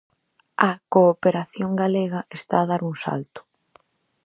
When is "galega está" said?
1.81-2.55